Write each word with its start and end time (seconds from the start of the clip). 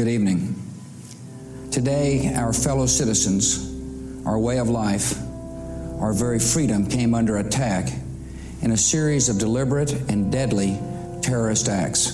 Good 0.00 0.08
evening. 0.08 0.54
Today, 1.70 2.32
our 2.34 2.54
fellow 2.54 2.86
citizens, 2.86 4.24
our 4.24 4.38
way 4.38 4.56
of 4.56 4.70
life, 4.70 5.12
our 6.00 6.14
very 6.14 6.38
freedom 6.38 6.88
came 6.88 7.12
under 7.12 7.36
attack 7.36 7.92
in 8.62 8.70
a 8.70 8.78
series 8.78 9.28
of 9.28 9.36
deliberate 9.36 9.92
and 10.08 10.32
deadly 10.32 10.78
terrorist 11.20 11.68
acts. 11.68 12.12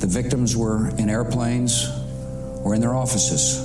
The 0.00 0.06
victims 0.06 0.54
were 0.54 0.90
in 0.98 1.08
airplanes 1.08 1.88
or 2.62 2.74
in 2.74 2.82
their 2.82 2.94
offices 2.94 3.56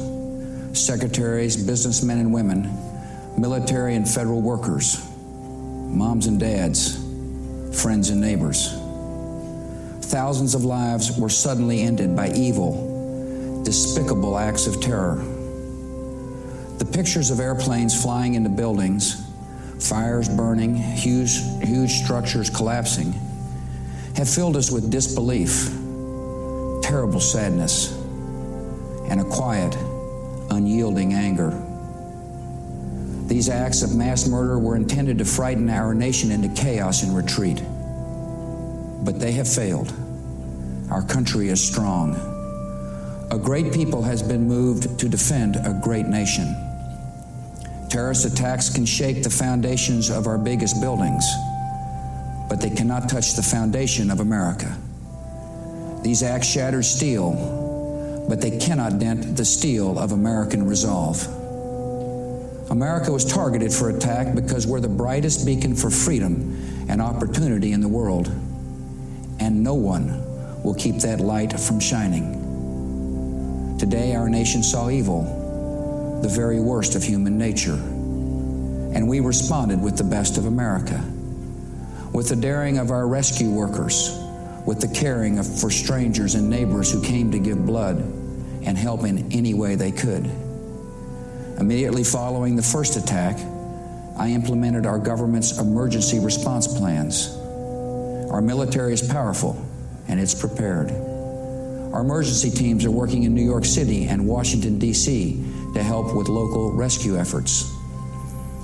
secretaries, 0.72 1.58
businessmen 1.58 2.20
and 2.20 2.34
women, 2.34 2.72
military 3.38 3.96
and 3.96 4.08
federal 4.08 4.40
workers, 4.40 5.06
moms 5.12 6.26
and 6.28 6.40
dads, 6.40 6.96
friends 7.84 8.12
and 8.12 8.22
neighbors. 8.22 8.77
Thousands 10.02 10.56
of 10.56 10.64
lives 10.64 11.18
were 11.18 11.30
suddenly 11.30 11.82
ended 11.82 12.16
by 12.16 12.30
evil, 12.32 13.62
despicable 13.64 14.38
acts 14.38 14.68
of 14.68 14.80
terror. 14.80 15.16
The 16.78 16.86
pictures 16.86 17.32
of 17.32 17.40
airplanes 17.40 18.00
flying 18.02 18.36
into 18.36 18.50
buildings, 18.50 19.26
fires 19.80 20.30
burning, 20.30 20.76
huge, 20.76 21.40
huge 21.64 21.92
structures 21.92 22.50
collapsing, 22.50 23.14
have 24.16 24.30
filled 24.30 24.56
us 24.56 24.72
with 24.72 24.90
disbelief, 24.90 25.66
terrible 26.82 27.20
sadness, 27.20 27.92
and 29.10 29.20
a 29.20 29.26
quiet, 29.26 29.76
unyielding 30.50 31.14
anger. 31.14 31.52
These 33.28 33.50
acts 33.50 33.82
of 33.82 33.96
mass 33.96 34.28
murder 34.28 34.58
were 34.58 34.76
intended 34.76 35.18
to 35.18 35.26
frighten 35.26 35.70
our 35.70 35.94
nation 35.94 36.32
into 36.32 36.50
chaos 36.50 37.04
and 37.04 37.16
retreat. 37.16 37.62
But 39.08 39.22
they 39.22 39.32
have 39.32 39.48
failed. 39.48 39.94
Our 40.92 41.02
country 41.02 41.48
is 41.48 41.66
strong. 41.66 42.14
A 43.32 43.38
great 43.38 43.72
people 43.72 44.02
has 44.02 44.22
been 44.22 44.50
moved 44.50 45.00
to 45.00 45.08
defend 45.08 45.56
a 45.56 45.80
great 45.82 46.08
nation. 46.08 46.54
Terrorist 47.90 48.26
attacks 48.26 48.70
can 48.70 48.86
shake 48.86 49.24
the 49.24 49.30
foundations 49.30 50.10
of 50.10 50.28
our 50.28 50.38
biggest 50.38 50.82
buildings, 50.82 51.24
but 52.50 52.60
they 52.60 52.70
cannot 52.70 53.08
touch 53.08 53.36
the 53.36 53.42
foundation 53.42 54.12
of 54.12 54.20
America. 54.20 54.78
These 56.04 56.22
acts 56.22 56.48
shatter 56.48 56.84
steel, 56.84 58.26
but 58.28 58.42
they 58.42 58.60
cannot 58.60 59.00
dent 59.00 59.38
the 59.38 59.46
steel 59.46 59.98
of 59.98 60.12
American 60.12 60.68
resolve. 60.68 61.26
America 62.70 63.14
was 63.14 63.24
targeted 63.24 63.72
for 63.72 63.90
attack 63.90 64.36
because 64.36 64.68
we're 64.68 64.82
the 64.82 64.90
brightest 64.90 65.46
beacon 65.46 65.78
for 65.78 65.90
freedom 65.90 66.86
and 66.90 67.02
opportunity 67.02 67.72
in 67.72 67.80
the 67.80 67.88
world. 67.88 68.30
And 69.40 69.64
no 69.64 69.74
one 69.74 70.64
will 70.64 70.74
keep 70.74 70.98
that 70.98 71.20
light 71.20 71.60
from 71.60 71.80
shining. 71.80 73.78
Today, 73.80 74.16
our 74.16 74.28
nation 74.28 74.64
saw 74.64 74.90
evil, 74.90 76.20
the 76.22 76.30
very 76.30 76.60
worst 76.60 76.96
of 76.96 77.04
human 77.04 77.38
nature. 77.38 77.76
And 77.76 79.08
we 79.08 79.20
responded 79.20 79.82
with 79.82 79.98
the 79.98 80.04
best 80.04 80.38
of 80.38 80.46
America, 80.46 81.04
with 82.12 82.30
the 82.30 82.36
daring 82.36 82.80
of 82.80 82.90
our 82.90 83.08
rescue 83.08 83.52
workers, 83.52 84.18
with 84.66 84.82
the 84.82 84.88
caring 84.88 85.38
of, 85.38 85.60
for 85.60 85.70
strangers 85.70 86.36
and 86.36 86.50
neighbors 86.50 86.92
who 86.92 87.02
came 87.04 87.32
to 87.32 87.40
give 87.40 87.66
blood 87.66 87.98
and 87.98 88.78
help 88.78 89.04
in 89.04 89.32
any 89.32 89.54
way 89.54 89.76
they 89.76 89.92
could. 89.92 90.26
Immediately 91.60 92.04
following 92.04 92.56
the 92.56 92.64
first 92.64 92.98
attack, 92.98 93.38
I 94.18 94.30
implemented 94.30 94.86
our 94.86 95.00
government's 95.00 95.60
emergency 95.60 96.20
response 96.20 96.68
plans. 96.68 97.38
Our 98.32 98.42
military 98.42 98.94
is 98.94 99.02
powerful 99.02 99.64
and 100.08 100.20
it's 100.20 100.34
prepared. 100.34 100.92
Our 101.94 102.02
emergency 102.02 102.52
teams 102.52 102.86
are 102.86 102.92
working 102.92 103.24
in 103.24 103.34
New 103.34 103.44
York 103.44 103.66
City 103.66 104.06
and 104.06 104.28
Washington, 104.28 104.78
D.C. 104.78 105.44
to 105.74 105.84
help 105.84 106.16
with 106.16 106.28
local 106.28 106.72
rescue 106.72 107.18
efforts. 107.18 107.74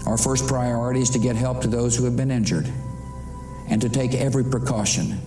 Our 0.05 0.17
first 0.17 0.47
priority 0.47 1.01
is 1.01 1.09
to 1.11 1.19
get 1.19 1.35
help 1.35 1.61
to 1.61 1.67
those 1.67 1.95
who 1.95 2.03
have 2.05 2.17
been 2.17 2.31
injured 2.31 2.71
and 3.69 3.81
to 3.81 3.89
take 3.89 4.13
every 4.13 4.43
precaution 4.43 5.17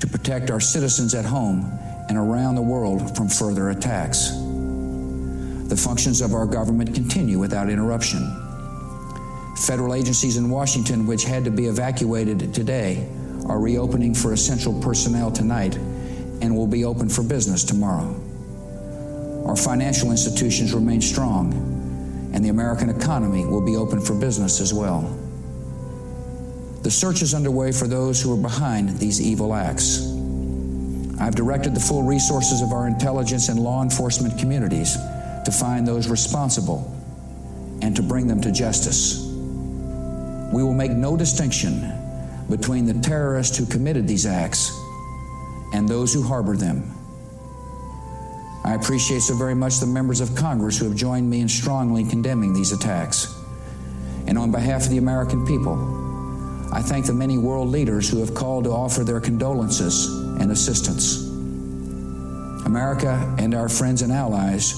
to 0.00 0.06
protect 0.06 0.50
our 0.50 0.60
citizens 0.60 1.14
at 1.14 1.24
home 1.24 1.70
and 2.08 2.18
around 2.18 2.54
the 2.54 2.62
world 2.62 3.16
from 3.16 3.28
further 3.28 3.70
attacks 3.70 4.30
the 5.70 5.76
functions 5.76 6.20
of 6.20 6.34
our 6.34 6.46
government 6.46 6.92
continue 6.94 7.38
without 7.38 7.70
interruption. 7.70 8.18
Federal 9.56 9.94
agencies 9.94 10.36
in 10.36 10.50
Washington, 10.50 11.06
which 11.06 11.22
had 11.22 11.44
to 11.44 11.50
be 11.50 11.66
evacuated 11.66 12.52
today, 12.52 13.08
are 13.46 13.58
reopening 13.58 14.14
for 14.14 14.32
essential 14.32 14.78
personnel 14.80 15.30
tonight 15.30 15.76
and 15.76 16.54
will 16.54 16.66
be 16.66 16.84
open 16.84 17.08
for 17.08 17.22
business 17.22 17.64
tomorrow. 17.64 18.14
Our 19.46 19.56
financial 19.56 20.10
institutions 20.10 20.72
remain 20.72 21.00
strong, 21.00 21.52
and 22.32 22.44
the 22.44 22.50
American 22.50 22.90
economy 22.90 23.44
will 23.44 23.64
be 23.64 23.76
open 23.76 24.00
for 24.00 24.14
business 24.14 24.60
as 24.60 24.72
well. 24.72 25.16
The 26.82 26.90
search 26.90 27.22
is 27.22 27.34
underway 27.34 27.72
for 27.72 27.86
those 27.86 28.22
who 28.22 28.32
are 28.32 28.40
behind 28.40 28.98
these 28.98 29.20
evil 29.20 29.54
acts. 29.54 30.06
I've 31.20 31.34
directed 31.34 31.74
the 31.74 31.80
full 31.80 32.02
resources 32.02 32.62
of 32.62 32.72
our 32.72 32.86
intelligence 32.86 33.48
and 33.48 33.60
law 33.60 33.82
enforcement 33.82 34.38
communities 34.38 34.94
to 35.44 35.52
find 35.52 35.86
those 35.86 36.08
responsible 36.08 36.96
and 37.82 37.94
to 37.96 38.02
bring 38.02 38.26
them 38.26 38.40
to 38.40 38.50
justice. 38.50 39.26
We 40.52 40.62
will 40.62 40.74
make 40.74 40.92
no 40.92 41.16
distinction 41.16 41.82
between 42.50 42.84
the 42.84 42.94
terrorists 42.94 43.56
who 43.56 43.64
committed 43.64 44.06
these 44.06 44.26
acts 44.26 44.76
and 45.72 45.88
those 45.88 46.12
who 46.12 46.22
harbor 46.22 46.56
them. 46.56 46.94
I 48.64 48.74
appreciate 48.74 49.20
so 49.20 49.34
very 49.34 49.54
much 49.54 49.78
the 49.78 49.86
members 49.86 50.20
of 50.20 50.34
Congress 50.34 50.78
who 50.78 50.84
have 50.86 50.96
joined 50.96 51.30
me 51.30 51.40
in 51.40 51.48
strongly 51.48 52.04
condemning 52.04 52.52
these 52.52 52.72
attacks. 52.72 53.34
And 54.26 54.36
on 54.36 54.52
behalf 54.52 54.84
of 54.84 54.90
the 54.90 54.98
American 54.98 55.46
people, 55.46 55.74
I 56.72 56.82
thank 56.82 57.06
the 57.06 57.14
many 57.14 57.38
world 57.38 57.68
leaders 57.68 58.08
who 58.08 58.20
have 58.20 58.34
called 58.34 58.64
to 58.64 58.70
offer 58.70 59.02
their 59.02 59.20
condolences 59.20 60.06
and 60.40 60.52
assistance. 60.52 61.26
America 62.66 63.34
and 63.38 63.54
our 63.54 63.68
friends 63.68 64.02
and 64.02 64.12
allies 64.12 64.74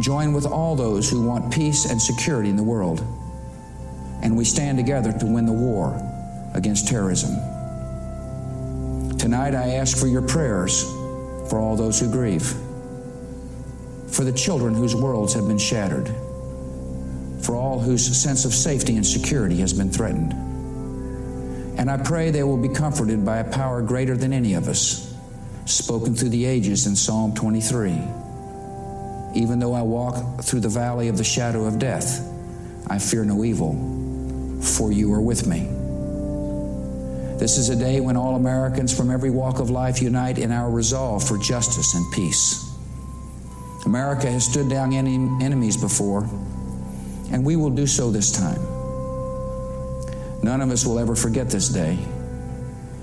join 0.00 0.32
with 0.32 0.46
all 0.46 0.74
those 0.74 1.08
who 1.08 1.22
want 1.22 1.52
peace 1.52 1.84
and 1.90 2.00
security 2.00 2.50
in 2.50 2.56
the 2.56 2.62
world. 2.62 3.00
And 4.22 4.36
we 4.36 4.44
stand 4.44 4.78
together 4.78 5.12
to 5.12 5.26
win 5.26 5.46
the 5.46 5.52
war 5.52 6.11
against 6.54 6.88
terrorism. 6.88 7.34
Tonight, 9.18 9.54
I 9.54 9.74
ask 9.74 9.96
for 9.96 10.06
your 10.06 10.22
prayers 10.22 10.82
for 11.48 11.58
all 11.58 11.76
those 11.76 12.00
who 12.00 12.10
grieve, 12.10 12.54
for 14.08 14.24
the 14.24 14.32
children 14.32 14.74
whose 14.74 14.94
worlds 14.94 15.34
have 15.34 15.46
been 15.46 15.58
shattered, 15.58 16.08
for 17.42 17.54
all 17.56 17.78
whose 17.78 18.04
sense 18.16 18.44
of 18.44 18.52
safety 18.52 18.96
and 18.96 19.06
security 19.06 19.56
has 19.58 19.72
been 19.72 19.90
threatened. 19.90 20.32
And 21.78 21.90
I 21.90 21.96
pray 21.96 22.30
they 22.30 22.42
will 22.42 22.56
be 22.56 22.68
comforted 22.68 23.24
by 23.24 23.38
a 23.38 23.50
power 23.50 23.80
greater 23.82 24.16
than 24.16 24.32
any 24.32 24.54
of 24.54 24.68
us, 24.68 25.14
spoken 25.66 26.14
through 26.14 26.30
the 26.30 26.44
ages 26.44 26.86
in 26.86 26.96
Psalm 26.96 27.34
23. 27.34 27.90
Even 29.34 29.58
though 29.58 29.72
I 29.72 29.82
walk 29.82 30.42
through 30.42 30.60
the 30.60 30.68
valley 30.68 31.08
of 31.08 31.16
the 31.16 31.24
shadow 31.24 31.64
of 31.64 31.78
death, 31.78 32.28
I 32.88 32.98
fear 32.98 33.24
no 33.24 33.44
evil, 33.44 33.72
for 34.60 34.92
you 34.92 35.12
are 35.14 35.20
with 35.20 35.46
me. 35.46 35.81
This 37.42 37.58
is 37.58 37.70
a 37.70 37.74
day 37.74 37.98
when 37.98 38.16
all 38.16 38.36
Americans 38.36 38.96
from 38.96 39.10
every 39.10 39.30
walk 39.30 39.58
of 39.58 39.68
life 39.68 40.00
unite 40.00 40.38
in 40.38 40.52
our 40.52 40.70
resolve 40.70 41.26
for 41.26 41.36
justice 41.36 41.94
and 41.94 42.12
peace. 42.12 42.72
America 43.84 44.30
has 44.30 44.48
stood 44.48 44.70
down 44.70 44.92
any 44.92 45.16
enemies 45.44 45.76
before, 45.76 46.22
and 47.32 47.44
we 47.44 47.56
will 47.56 47.70
do 47.70 47.84
so 47.84 48.12
this 48.12 48.30
time. 48.30 48.60
None 50.44 50.60
of 50.60 50.70
us 50.70 50.86
will 50.86 51.00
ever 51.00 51.16
forget 51.16 51.50
this 51.50 51.68
day. 51.68 51.98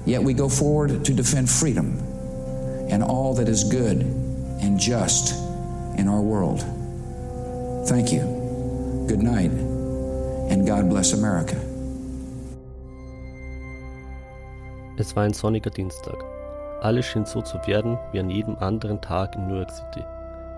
Yet 0.06 0.24
we 0.24 0.34
go 0.34 0.48
forward 0.48 1.04
to 1.04 1.14
defend 1.14 1.50
freedom 1.50 1.98
and 2.90 3.04
all 3.04 3.34
that 3.34 3.50
is 3.50 3.66
good 3.66 4.00
and 4.00 4.80
just 4.80 5.34
in 5.98 6.08
our 6.08 6.22
world. 6.22 6.62
Thank 7.90 8.14
you. 8.14 9.06
Good 9.06 9.22
night, 9.22 9.52
and 9.52 10.66
God 10.66 10.88
bless 10.88 11.12
America. 11.12 11.69
Es 15.00 15.16
war 15.16 15.24
ein 15.24 15.32
sonniger 15.32 15.70
Dienstag. 15.70 16.26
Alles 16.82 17.06
schien 17.06 17.26
so 17.26 17.42
zu 17.42 17.58
werden 17.66 17.98
wie 18.12 18.20
an 18.20 18.30
jedem 18.30 18.58
anderen 18.58 19.00
Tag 19.00 19.34
in 19.34 19.48
New 19.48 19.56
York 19.56 19.72
City. 19.72 20.04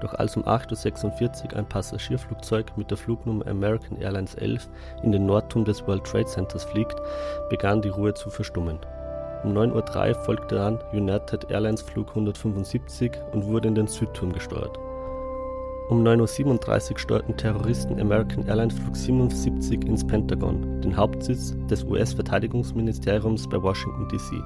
Doch 0.02 0.16
als 0.16 0.36
um 0.36 0.44
8.46 0.46 1.52
Uhr 1.52 1.58
ein 1.58 1.70
Passagierflugzeug 1.70 2.76
mit 2.76 2.90
der 2.90 2.98
Flugnummer 2.98 3.46
American 3.46 4.02
Airlines 4.02 4.34
11 4.34 4.68
in 5.04 5.12
den 5.12 5.28
Nordturm 5.28 5.64
des 5.64 5.86
World 5.86 6.06
Trade 6.06 6.26
Centers 6.26 6.64
fliegt, 6.64 6.96
begann 7.52 7.84
die 7.84 7.90
Ruhe 7.90 8.16
zu 8.16 8.32
verstummen. 8.32 8.80
Um 9.44 9.56
9.03 9.56 10.10
Uhr 10.10 10.24
folgte 10.24 10.56
dann 10.56 10.80
United 10.92 11.52
Airlines 11.52 11.84
Flug 11.84 12.10
175 12.10 13.12
und 13.34 13.46
wurde 13.46 13.68
in 13.68 13.76
den 13.76 13.86
Südturm 13.86 14.34
gesteuert. 14.34 14.76
Um 15.92 16.06
9.37 16.06 16.92
Uhr 16.94 17.00
steuerten 17.00 17.36
Terroristen 17.36 18.00
American 18.00 18.48
Airlines 18.48 18.80
Flug 18.80 18.96
77 18.96 19.84
ins 19.84 20.08
Pentagon, 20.08 20.80
den 20.80 20.96
Hauptsitz 20.96 21.54
des 21.70 21.84
US-Verteidigungsministeriums 21.84 23.50
bei 23.50 23.62
Washington, 23.62 24.08
D.C. 24.08 24.42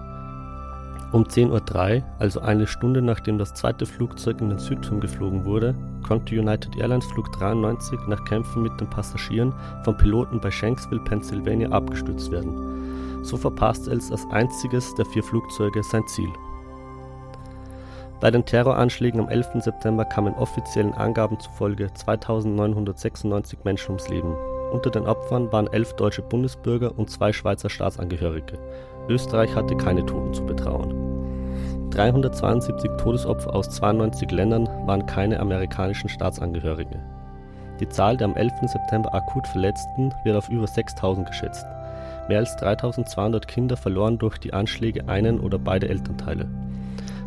Um 1.11 1.23
10.03 1.23 1.97
Uhr, 1.97 2.03
also 2.17 2.39
eine 2.39 2.65
Stunde 2.65 2.99
nachdem 3.03 3.37
das 3.37 3.53
zweite 3.53 3.85
Flugzeug 3.85 4.41
in 4.41 4.49
den 4.49 4.57
Südturm 4.57 4.99
geflogen 4.99 5.45
wurde, 5.45 5.75
konnte 6.01 6.33
United 6.33 6.77
Airlines 6.77 7.05
Flug 7.05 7.31
93 7.33 7.99
nach 8.07 8.25
Kämpfen 8.25 8.63
mit 8.63 8.81
den 8.81 8.89
Passagieren 8.89 9.53
vom 9.83 9.95
Piloten 9.97 10.41
bei 10.41 10.49
Shanksville, 10.49 11.03
Pennsylvania 11.03 11.69
abgestürzt 11.69 12.31
werden. 12.31 13.23
So 13.23 13.37
verpasste 13.37 13.91
es 13.91 14.11
als 14.11 14.25
einziges 14.31 14.95
der 14.95 15.05
vier 15.05 15.21
Flugzeuge 15.21 15.83
sein 15.83 16.07
Ziel. 16.07 16.33
Bei 18.21 18.31
den 18.31 18.45
Terroranschlägen 18.45 19.19
am 19.19 19.29
11. 19.29 19.61
September 19.63 20.05
kamen 20.05 20.33
offiziellen 20.35 20.93
Angaben 20.93 21.39
zufolge 21.39 21.93
2996 21.93 23.59
Menschen 23.65 23.91
ums 23.91 24.07
Leben. 24.07 24.33
Unter 24.71 24.89
den 24.89 25.05
Opfern 25.05 25.51
waren 25.51 25.71
elf 25.71 25.93
deutsche 25.93 26.21
Bundesbürger 26.21 26.97
und 26.97 27.09
zwei 27.09 27.33
Schweizer 27.33 27.69
Staatsangehörige. 27.69 28.57
Österreich 29.09 29.53
hatte 29.53 29.75
keine 29.75 30.05
Toten 30.05 30.33
zu 30.33 30.45
betrauen. 30.45 30.93
372 31.91 32.89
Todesopfer 32.97 33.53
aus 33.53 33.69
92 33.69 34.31
Ländern 34.31 34.67
waren 34.85 35.05
keine 35.05 35.39
amerikanischen 35.39 36.09
Staatsangehörige. 36.09 36.99
Die 37.79 37.89
Zahl 37.89 38.15
der 38.15 38.27
am 38.27 38.35
11. 38.35 38.53
September 38.67 39.13
akut 39.13 39.47
Verletzten 39.47 40.13
wird 40.23 40.37
auf 40.37 40.49
über 40.49 40.67
6000 40.67 41.27
geschätzt. 41.27 41.65
Mehr 42.29 42.39
als 42.39 42.55
3200 42.57 43.47
Kinder 43.47 43.77
verloren 43.77 44.17
durch 44.17 44.37
die 44.37 44.53
Anschläge 44.53 45.07
einen 45.07 45.39
oder 45.39 45.59
beide 45.59 45.89
Elternteile. 45.89 46.47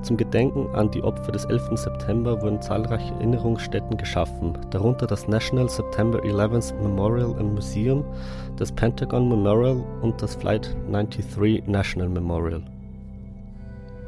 Zum 0.02 0.16
Gedenken 0.16 0.68
an 0.74 0.90
die 0.90 1.02
Opfer 1.02 1.32
des 1.32 1.44
11. 1.46 1.70
September 1.74 2.40
wurden 2.40 2.62
zahlreiche 2.62 3.12
Erinnerungsstätten 3.14 3.96
geschaffen, 3.96 4.56
darunter 4.70 5.06
das 5.06 5.26
National 5.26 5.68
September 5.68 6.22
11 6.24 6.74
Memorial 6.80 7.34
and 7.38 7.54
Museum, 7.54 8.04
das 8.56 8.70
Pentagon 8.70 9.28
Memorial 9.28 9.82
und 10.02 10.22
das 10.22 10.36
Flight 10.36 10.76
93 10.90 11.66
National 11.66 12.08
Memorial. 12.08 12.62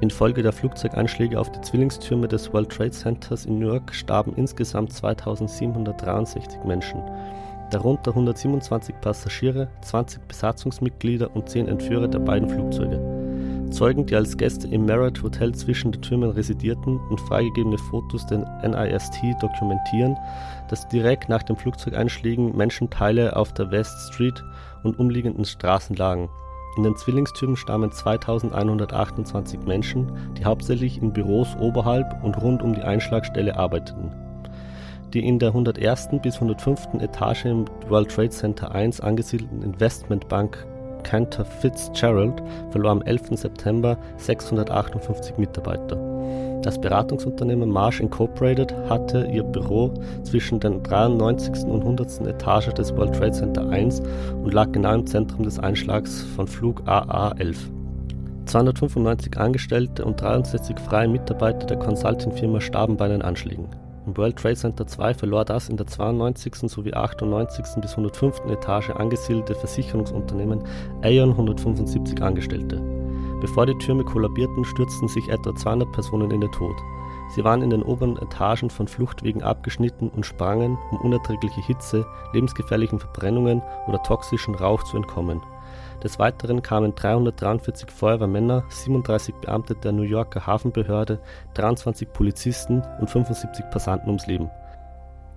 Infolge 0.01 0.43
der 0.43 0.53
Flugzeuganschläge 0.53 1.39
auf 1.39 1.51
die 1.51 1.61
Zwillingstürme 1.61 2.27
des 2.27 2.53
World 2.53 2.71
Trade 2.71 2.93
Centers 2.93 3.45
in 3.45 3.59
New 3.59 3.67
York 3.67 3.95
starben 3.95 4.33
insgesamt 4.37 4.93
2763 4.93 6.65
Menschen, 6.65 7.03
darunter 7.71 8.13
127 8.13 8.95
Passagiere, 9.01 9.69
20 9.83 10.23
Besatzungsmitglieder 10.27 11.35
und 11.35 11.49
10 11.49 11.69
Entführer 11.69 12.09
der 12.09 12.21
beiden 12.21 12.49
Flugzeuge. 12.49 13.10
Zeugen, 13.71 14.07
die 14.07 14.15
als 14.15 14.37
Gäste 14.37 14.69
im 14.69 14.87
Marriott 14.87 15.23
Hotel 15.23 15.55
zwischen 15.55 15.93
den 15.93 16.03
Türmen 16.03 16.31
residierten 16.31 16.99
und 17.09 17.21
freigegebene 17.21 17.79
Fotos 17.79 18.27
der 18.27 18.39
NIST 18.63 19.19
dokumentieren, 19.41 20.17
dass 20.69 20.89
direkt 20.89 21.29
nach 21.29 21.43
den 21.43 21.57
Flugzeugeinschlägen 21.57 22.57
Menschenteile 22.57 23.37
auf 23.37 23.53
der 23.55 23.71
West 23.71 24.13
Street 24.13 24.45
und 24.83 24.99
umliegenden 24.99 25.45
Straßen 25.45 25.97
lagen. 25.97 26.29
In 26.77 26.85
den 26.85 26.97
Zwillingstürmen 26.97 27.57
starben 27.57 27.91
2128 27.91 29.61
Menschen, 29.61 30.13
die 30.39 30.45
hauptsächlich 30.45 31.03
in 31.03 31.13
Büros 31.13 31.57
oberhalb 31.59 32.23
und 32.23 32.41
rund 32.41 32.63
um 32.63 32.75
die 32.75 32.83
Einschlagstelle 32.83 33.57
arbeiteten. 33.57 34.13
Die 35.13 35.27
in 35.27 35.41
der 35.41 35.49
101. 35.49 36.11
bis 36.23 36.37
105. 36.37 37.01
Etage 37.01 37.47
im 37.47 37.65
World 37.89 38.11
Trade 38.11 38.31
Center 38.31 38.73
1 38.73 39.01
angesiedelten 39.01 39.63
Investmentbank 39.63 40.65
Cantor 41.01 41.45
Fitzgerald 41.45 42.43
verlor 42.71 42.93
am 42.93 43.03
11. 43.03 43.39
September 43.39 43.99
658 44.19 45.37
Mitarbeiter. 45.39 45.97
Das 46.63 46.79
Beratungsunternehmen 46.79 47.71
Marsh 47.71 48.01
Incorporated 48.01 48.75
hatte 48.89 49.27
ihr 49.33 49.43
Büro 49.43 49.95
zwischen 50.25 50.61
der 50.61 50.73
93. 50.73 51.65
und 51.65 51.81
100. 51.81 52.27
Etage 52.27 52.69
des 52.75 52.95
World 52.95 53.15
Trade 53.15 53.33
Center 53.33 53.69
1 53.71 54.03
und 54.43 54.53
lag 54.53 54.71
genau 54.73 54.95
im 54.95 55.07
Zentrum 55.07 55.45
des 55.45 55.59
Einschlags 55.59 56.23
von 56.37 56.47
Flug 56.47 56.83
AA-11. 56.87 57.57
295 58.45 59.39
Angestellte 59.39 60.05
und 60.05 60.21
63 60.21 60.79
freie 60.79 61.09
Mitarbeiter 61.09 61.67
der 61.67 61.79
Consulting-Firma 61.79 62.61
starben 62.61 62.97
bei 62.97 63.09
den 63.09 63.23
Anschlägen. 63.23 63.69
Im 64.07 64.17
World 64.17 64.37
Trade 64.37 64.57
Center 64.57 64.87
2 64.87 65.13
verlor 65.13 65.45
das 65.45 65.69
in 65.69 65.77
der 65.77 65.87
92. 65.87 66.55
sowie 66.71 66.95
98. 66.95 67.65
bis 67.83 67.91
105. 67.91 68.41
Etage 68.49 68.91
angesiedelte 68.91 69.55
Versicherungsunternehmen 69.55 70.65
Aon 71.03 71.31
175 71.31 72.23
Angestellte. 72.23 72.81
Bevor 73.43 73.67
die 73.67 73.77
Türme 73.79 74.05
kollabierten, 74.05 74.65
stürzten 74.65 75.09
sich 75.09 75.29
etwa 75.29 75.55
200 75.55 75.93
Personen 75.93 76.31
in 76.31 76.41
den 76.41 76.53
Tod. 76.53 76.77
Sie 77.35 77.45
waren 77.45 77.63
in 77.63 77.71
den 77.71 77.83
oberen 77.83 78.17
Etagen 78.17 78.71
von 78.71 78.89
Fluchtwegen 78.89 79.43
abgeschnitten 79.43 80.09
und 80.09 80.25
sprangen, 80.25 80.79
um 80.91 80.99
unerträgliche 80.99 81.61
Hitze, 81.61 82.07
lebensgefährlichen 82.33 82.99
Verbrennungen 82.99 83.63
oder 83.87 84.03
toxischen 84.03 84.55
Rauch 84.55 84.83
zu 84.85 84.97
entkommen. 84.97 85.41
Des 86.03 86.19
Weiteren 86.19 86.63
kamen 86.63 86.95
343 86.95 87.91
Feuerwehrmänner, 87.91 88.65
37 88.71 89.35
Beamte 89.37 89.75
der 89.75 89.93
New 89.93 90.03
Yorker 90.03 90.47
Hafenbehörde, 90.47 91.21
23 91.55 92.11
Polizisten 92.13 92.83
und 93.01 93.11
75 93.11 93.69
Passanten 93.71 94.09
ums 94.09 94.27
Leben 94.27 94.51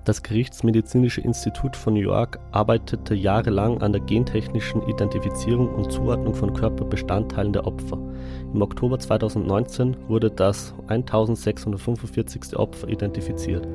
das 0.06 0.22
Gerichtsmedizinische 0.22 1.22
Institut 1.22 1.78
von 1.78 1.94
New 1.94 2.02
York 2.02 2.38
arbeitete 2.52 3.16
jahrelang 3.16 3.82
an 3.82 3.94
der 3.94 4.02
gentechnischen 4.02 4.82
Identifizierung 4.90 5.74
und 5.76 5.94
Zuordnung 5.94 6.36
von 6.36 6.54
Körperbestandteilen 6.54 7.54
der 7.54 7.66
Opfer. 7.66 7.98
Im 8.54 8.62
Oktober 8.62 9.00
2019 9.00 9.96
wurde 10.10 10.30
das 10.30 10.74
1645. 10.88 12.58
Opfer 12.58 12.90
identifiziert. 12.90 13.66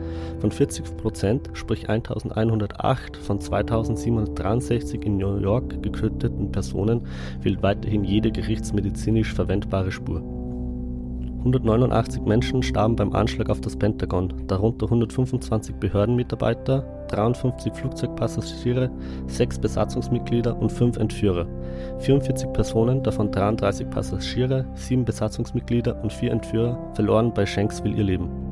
Von 0.40 0.52
40 0.52 0.98
Prozent, 0.98 1.50
sprich 1.54 1.88
1108 1.88 3.16
von 3.16 3.40
2763 3.40 5.06
in 5.06 5.16
New 5.16 5.38
York 5.38 5.82
getöteten 5.82 6.52
Personen, 6.52 7.06
fehlt 7.40 7.62
weiterhin 7.62 8.04
jede 8.04 8.30
gerichtsmedizinisch 8.30 9.32
verwendbare 9.32 9.90
Spur. 9.90 10.38
189 11.49 12.23
Menschen 12.23 12.62
starben 12.62 12.95
beim 12.95 13.15
Anschlag 13.15 13.49
auf 13.49 13.61
das 13.61 13.77
Pentagon, 13.77 14.35
darunter 14.47 14.87
125 14.87 15.77
Behördenmitarbeiter, 15.77 16.83
53 17.09 17.73
Flugzeugpassagiere, 17.73 18.91
6 19.29 19.59
Besatzungsmitglieder 19.59 20.56
und 20.59 20.71
5 20.71 20.99
Entführer. 20.99 21.47
44 22.00 22.53
Personen, 22.53 23.03
davon 23.03 23.33
33 23.33 23.89
Passagiere, 23.89 24.67
7 24.75 25.05
Besatzungsmitglieder 25.05 26.03
und 26.03 26.12
4 26.12 26.33
Entführer, 26.33 26.79
verloren 26.95 27.33
bei 27.33 27.47
Shanksville 27.47 27.97
ihr 27.97 28.05
Leben 28.05 28.48